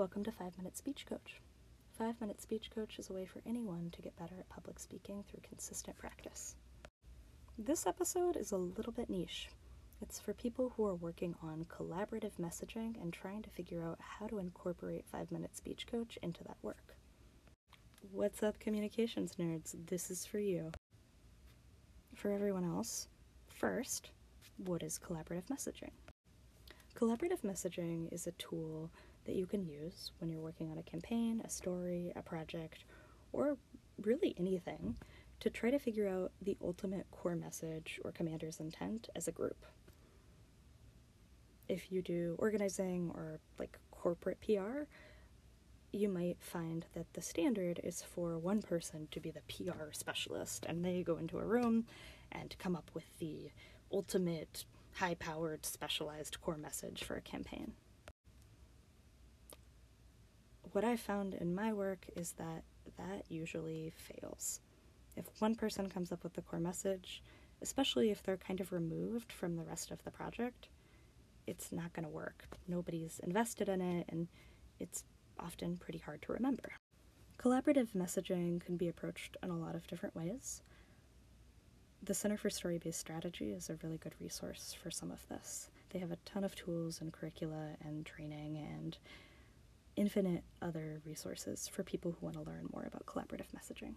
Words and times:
Welcome 0.00 0.24
to 0.24 0.32
5 0.32 0.56
Minute 0.56 0.78
Speech 0.78 1.04
Coach. 1.04 1.42
5 1.98 2.22
Minute 2.22 2.40
Speech 2.40 2.70
Coach 2.74 2.98
is 2.98 3.10
a 3.10 3.12
way 3.12 3.26
for 3.26 3.42
anyone 3.44 3.90
to 3.92 4.00
get 4.00 4.16
better 4.16 4.34
at 4.38 4.48
public 4.48 4.78
speaking 4.78 5.22
through 5.28 5.42
consistent 5.46 5.98
practice. 5.98 6.54
This 7.58 7.86
episode 7.86 8.34
is 8.34 8.50
a 8.50 8.56
little 8.56 8.94
bit 8.94 9.10
niche. 9.10 9.50
It's 10.00 10.18
for 10.18 10.32
people 10.32 10.72
who 10.74 10.86
are 10.86 10.94
working 10.94 11.34
on 11.42 11.66
collaborative 11.66 12.32
messaging 12.40 12.98
and 13.02 13.12
trying 13.12 13.42
to 13.42 13.50
figure 13.50 13.82
out 13.82 13.98
how 14.00 14.26
to 14.28 14.38
incorporate 14.38 15.04
5 15.12 15.30
Minute 15.30 15.54
Speech 15.54 15.86
Coach 15.86 16.18
into 16.22 16.42
that 16.44 16.56
work. 16.62 16.96
What's 18.10 18.42
up, 18.42 18.58
communications 18.58 19.32
nerds? 19.38 19.76
This 19.86 20.10
is 20.10 20.24
for 20.24 20.38
you. 20.38 20.72
For 22.14 22.32
everyone 22.32 22.64
else, 22.64 23.08
first, 23.48 24.12
what 24.64 24.82
is 24.82 24.98
collaborative 24.98 25.48
messaging? 25.52 25.92
Collaborative 26.94 27.42
messaging 27.42 28.10
is 28.12 28.26
a 28.26 28.32
tool 28.32 28.90
that 29.30 29.36
you 29.36 29.46
can 29.46 29.64
use 29.64 30.10
when 30.18 30.28
you're 30.28 30.40
working 30.40 30.72
on 30.72 30.78
a 30.78 30.82
campaign, 30.82 31.40
a 31.44 31.48
story, 31.48 32.12
a 32.16 32.22
project, 32.22 32.84
or 33.32 33.56
really 34.02 34.34
anything 34.36 34.96
to 35.38 35.48
try 35.48 35.70
to 35.70 35.78
figure 35.78 36.08
out 36.08 36.32
the 36.42 36.56
ultimate 36.60 37.06
core 37.12 37.36
message 37.36 38.00
or 38.04 38.10
commander's 38.10 38.58
intent 38.58 39.08
as 39.14 39.28
a 39.28 39.32
group. 39.32 39.64
If 41.68 41.92
you 41.92 42.02
do 42.02 42.34
organizing 42.40 43.12
or 43.14 43.38
like 43.56 43.78
corporate 43.92 44.40
PR, 44.40 44.82
you 45.92 46.08
might 46.08 46.38
find 46.40 46.84
that 46.94 47.12
the 47.12 47.22
standard 47.22 47.78
is 47.84 48.02
for 48.02 48.36
one 48.36 48.62
person 48.62 49.06
to 49.12 49.20
be 49.20 49.30
the 49.30 49.42
PR 49.48 49.92
specialist 49.92 50.66
and 50.68 50.84
they 50.84 51.04
go 51.04 51.18
into 51.18 51.38
a 51.38 51.44
room 51.44 51.86
and 52.32 52.56
come 52.58 52.74
up 52.74 52.90
with 52.94 53.16
the 53.20 53.52
ultimate 53.92 54.64
high 54.94 55.14
powered 55.14 55.64
specialized 55.64 56.40
core 56.40 56.58
message 56.58 57.04
for 57.04 57.14
a 57.14 57.20
campaign. 57.20 57.74
What 60.72 60.84
I 60.84 60.96
found 60.96 61.34
in 61.34 61.54
my 61.54 61.72
work 61.72 62.06
is 62.14 62.32
that 62.32 62.62
that 62.96 63.24
usually 63.28 63.92
fails. 63.96 64.60
If 65.16 65.26
one 65.40 65.56
person 65.56 65.88
comes 65.88 66.12
up 66.12 66.22
with 66.22 66.34
the 66.34 66.42
core 66.42 66.60
message, 66.60 67.22
especially 67.60 68.10
if 68.10 68.22
they're 68.22 68.36
kind 68.36 68.60
of 68.60 68.72
removed 68.72 69.32
from 69.32 69.56
the 69.56 69.64
rest 69.64 69.90
of 69.90 70.04
the 70.04 70.12
project, 70.12 70.68
it's 71.46 71.72
not 71.72 71.92
going 71.92 72.04
to 72.04 72.12
work. 72.12 72.44
Nobody's 72.68 73.20
invested 73.24 73.68
in 73.68 73.80
it, 73.80 74.06
and 74.10 74.28
it's 74.78 75.02
often 75.40 75.76
pretty 75.76 75.98
hard 75.98 76.22
to 76.22 76.32
remember. 76.32 76.70
Collaborative 77.38 77.88
messaging 77.96 78.60
can 78.60 78.76
be 78.76 78.88
approached 78.88 79.36
in 79.42 79.50
a 79.50 79.58
lot 79.58 79.74
of 79.74 79.88
different 79.88 80.14
ways. 80.14 80.62
The 82.02 82.14
Center 82.14 82.36
for 82.36 82.48
Story 82.48 82.78
Based 82.78 83.00
Strategy 83.00 83.50
is 83.50 83.70
a 83.70 83.78
really 83.82 83.98
good 83.98 84.14
resource 84.20 84.76
for 84.80 84.90
some 84.90 85.10
of 85.10 85.26
this. 85.28 85.68
They 85.90 85.98
have 85.98 86.12
a 86.12 86.18
ton 86.24 86.44
of 86.44 86.54
tools 86.54 87.00
and 87.00 87.12
curricula 87.12 87.70
and 87.84 88.06
training 88.06 88.56
and 88.56 88.96
infinite 90.00 90.42
other 90.62 91.02
resources 91.04 91.68
for 91.68 91.82
people 91.82 92.10
who 92.10 92.24
want 92.24 92.34
to 92.34 92.42
learn 92.42 92.66
more 92.72 92.84
about 92.86 93.04
collaborative 93.04 93.50
messaging. 93.54 93.92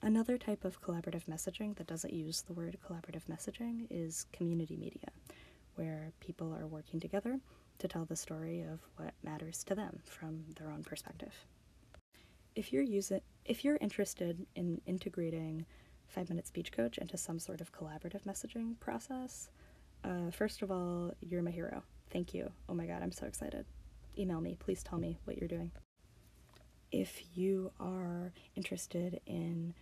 Another 0.00 0.38
type 0.38 0.64
of 0.64 0.80
collaborative 0.80 1.26
messaging 1.26 1.76
that 1.76 1.86
doesn't 1.86 2.14
use 2.14 2.40
the 2.40 2.54
word 2.54 2.78
collaborative 2.82 3.24
messaging 3.30 3.86
is 3.90 4.24
community 4.32 4.78
media, 4.78 5.10
where 5.74 6.10
people 6.20 6.54
are 6.54 6.66
working 6.66 6.98
together 6.98 7.38
to 7.78 7.86
tell 7.86 8.06
the 8.06 8.16
story 8.16 8.62
of 8.62 8.80
what 8.96 9.12
matters 9.22 9.62
to 9.64 9.74
them 9.74 10.00
from 10.06 10.42
their 10.56 10.70
own 10.70 10.82
perspective. 10.82 11.34
If 12.54 12.72
you're 12.72 12.82
using 12.82 13.20
if 13.44 13.62
you're 13.62 13.78
interested 13.82 14.46
in 14.56 14.80
integrating 14.86 15.66
5 16.06 16.30
minute 16.30 16.46
speech 16.46 16.72
coach 16.72 16.96
into 16.96 17.18
some 17.18 17.38
sort 17.38 17.60
of 17.60 17.72
collaborative 17.72 18.22
messaging 18.26 18.80
process, 18.80 19.50
uh, 20.02 20.30
first 20.30 20.62
of 20.62 20.70
all, 20.70 21.12
you're 21.20 21.42
my 21.42 21.50
hero. 21.50 21.82
Thank 22.10 22.32
you. 22.32 22.50
Oh 22.70 22.74
my 22.74 22.86
god, 22.86 23.02
I'm 23.02 23.12
so 23.12 23.26
excited. 23.26 23.66
Email 24.18 24.40
me, 24.40 24.56
please 24.58 24.82
tell 24.82 24.98
me 24.98 25.18
what 25.24 25.38
you're 25.38 25.48
doing. 25.48 25.72
If 26.90 27.22
you 27.34 27.72
are 27.80 28.32
interested 28.54 29.20
in 29.26 29.74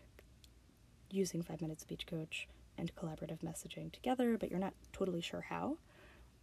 using 1.11 1.42
5 1.42 1.61
minute 1.61 1.81
speech 1.81 2.06
coach 2.06 2.47
and 2.78 2.95
collaborative 2.95 3.41
messaging 3.41 3.91
together, 3.93 4.38
but 4.38 4.50
you're 4.50 4.60
not 4.60 4.75
totally 4.93 5.21
sure 5.21 5.41
how, 5.49 5.78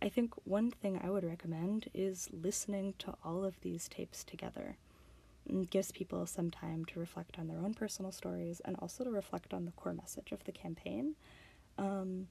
I 0.01 0.09
think 0.09 0.33
one 0.43 0.69
thing 0.69 0.99
I 1.03 1.09
would 1.09 1.23
recommend 1.23 1.89
is 1.93 2.29
listening 2.31 2.93
to 2.99 3.15
all 3.23 3.43
of 3.43 3.59
these 3.61 3.87
tapes 3.87 4.23
together. 4.23 4.77
It 5.47 5.69
gives 5.69 5.91
people 5.91 6.25
some 6.25 6.51
time 6.51 6.85
to 6.85 6.99
reflect 6.99 7.39
on 7.39 7.47
their 7.47 7.57
own 7.57 7.73
personal 7.73 8.11
stories 8.11 8.61
and 8.65 8.75
also 8.79 9.05
to 9.05 9.09
reflect 9.09 9.53
on 9.53 9.65
the 9.65 9.71
core 9.71 9.93
message 9.93 10.31
of 10.31 10.43
the 10.43 10.51
campaign. 10.51 11.15
Um, 11.77 12.27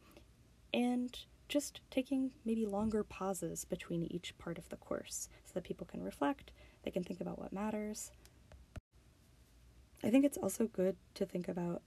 and 0.73 1.19
just 1.49 1.81
taking 1.91 2.33
maybe 2.45 2.67
longer 2.67 3.05
pauses 3.05 3.65
between 3.65 4.05
each 4.05 4.37
part 4.39 4.59
of 4.59 4.69
the 4.69 4.77
course 4.77 5.29
so 5.45 5.53
that 5.55 5.65
people 5.65 5.87
can 5.87 6.03
reflect, 6.03 6.51
they 6.83 6.91
can 6.91 7.05
think 7.05 7.21
about 7.21 7.39
what 7.39 7.53
matters. 7.53 8.11
I 10.03 10.11
think 10.11 10.25
it's 10.25 10.39
also 10.39 10.67
good 10.67 10.97
to 11.15 11.27
think 11.27 11.49
about 11.49 11.83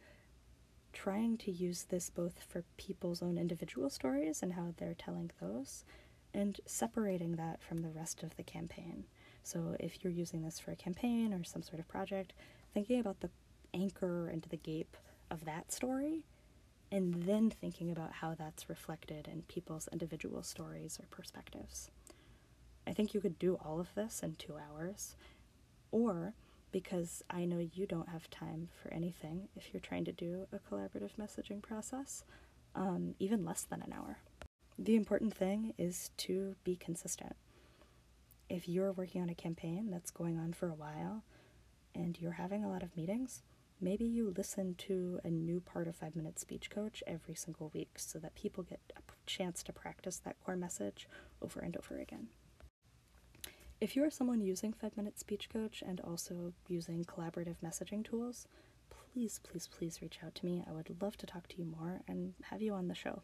trying 0.93 1.37
to 1.37 1.51
use 1.51 1.83
this 1.83 2.09
both 2.09 2.39
for 2.47 2.63
people's 2.77 3.21
own 3.21 3.37
individual 3.37 3.89
stories 3.89 4.41
and 4.41 4.53
how 4.53 4.73
they're 4.77 4.95
telling 4.95 5.31
those, 5.39 5.85
and 6.33 6.59
separating 6.65 7.35
that 7.35 7.61
from 7.61 7.77
the 7.77 7.89
rest 7.89 8.23
of 8.23 8.35
the 8.35 8.43
campaign. 8.43 9.05
So, 9.43 9.75
if 9.79 10.03
you're 10.03 10.13
using 10.13 10.43
this 10.43 10.59
for 10.59 10.71
a 10.71 10.75
campaign 10.75 11.33
or 11.33 11.43
some 11.43 11.61
sort 11.61 11.79
of 11.79 11.87
project, 11.87 12.33
thinking 12.73 12.99
about 12.99 13.19
the 13.21 13.29
anchor 13.73 14.27
and 14.27 14.45
the 14.49 14.57
gape 14.57 14.97
of 15.31 15.45
that 15.45 15.71
story, 15.71 16.25
and 16.91 17.23
then 17.23 17.49
thinking 17.49 17.91
about 17.91 18.13
how 18.13 18.33
that's 18.33 18.69
reflected 18.69 19.27
in 19.31 19.43
people's 19.43 19.87
individual 19.91 20.43
stories 20.43 20.99
or 20.99 21.05
perspectives. 21.07 21.91
I 22.87 22.93
think 22.93 23.13
you 23.13 23.21
could 23.21 23.37
do 23.37 23.59
all 23.63 23.79
of 23.79 23.93
this 23.93 24.23
in 24.23 24.35
two 24.35 24.55
hours, 24.57 25.15
or 25.91 26.33
because 26.71 27.23
I 27.29 27.45
know 27.45 27.59
you 27.59 27.85
don't 27.85 28.09
have 28.09 28.29
time 28.29 28.69
for 28.81 28.91
anything 28.93 29.49
if 29.55 29.73
you're 29.73 29.81
trying 29.81 30.05
to 30.05 30.11
do 30.11 30.47
a 30.51 30.59
collaborative 30.59 31.11
messaging 31.19 31.61
process, 31.61 32.23
um, 32.75 33.15
even 33.19 33.45
less 33.45 33.61
than 33.63 33.81
an 33.81 33.93
hour. 33.93 34.19
The 34.77 34.95
important 34.95 35.33
thing 35.33 35.73
is 35.77 36.11
to 36.17 36.55
be 36.63 36.75
consistent. 36.75 37.35
If 38.49 38.67
you're 38.67 38.91
working 38.91 39.21
on 39.21 39.29
a 39.29 39.35
campaign 39.35 39.89
that's 39.91 40.09
going 40.09 40.39
on 40.39 40.53
for 40.53 40.69
a 40.69 40.73
while 40.73 41.23
and 41.93 42.17
you're 42.19 42.33
having 42.33 42.63
a 42.63 42.69
lot 42.69 42.81
of 42.81 42.95
meetings, 42.95 43.43
maybe 43.81 44.05
you 44.05 44.33
listen 44.35 44.75
to 44.75 45.19
a 45.23 45.29
new 45.29 45.59
part 45.59 45.87
of 45.87 45.95
5 45.95 46.15
Minute 46.15 46.39
Speech 46.39 46.69
Coach 46.69 47.03
every 47.07 47.35
single 47.35 47.71
week 47.73 47.91
so 47.97 48.19
that 48.19 48.35
people 48.35 48.63
get 48.63 48.79
a 48.97 49.01
chance 49.25 49.63
to 49.63 49.73
practice 49.73 50.17
that 50.17 50.35
core 50.43 50.55
message 50.55 51.07
over 51.41 51.59
and 51.59 51.77
over 51.77 51.97
again. 51.99 52.27
If 53.79 53.95
you 53.95 54.03
are 54.03 54.09
someone 54.09 54.41
using 54.41 54.73
5 54.73 54.97
Minute 54.97 55.19
Speech 55.19 55.49
Coach 55.49 55.81
and 55.85 56.01
also 56.01 56.53
using 56.67 57.05
collaborative 57.05 57.55
messaging 57.63 58.03
tools, 58.03 58.47
please, 58.89 59.39
please, 59.43 59.67
please 59.67 60.01
reach 60.01 60.19
out 60.23 60.35
to 60.35 60.45
me. 60.45 60.63
I 60.67 60.73
would 60.73 61.01
love 61.01 61.17
to 61.17 61.25
talk 61.25 61.47
to 61.49 61.57
you 61.57 61.65
more 61.65 62.01
and 62.07 62.33
have 62.43 62.61
you 62.61 62.73
on 62.73 62.87
the 62.87 62.95
show. 62.95 63.21